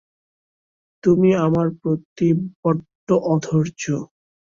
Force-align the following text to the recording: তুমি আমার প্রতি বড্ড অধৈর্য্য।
তুমি 1.03 1.29
আমার 1.45 1.67
প্রতি 1.79 2.27
বড্ড 2.59 3.07
অধৈর্য্য। 3.27 3.85